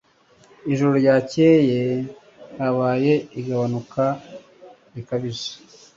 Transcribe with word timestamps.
Ijoro 0.71 0.93
ryakeye 1.01 1.81
habaye 2.59 3.13
igabanuka 3.39 4.03
ritunguranye. 4.93 5.51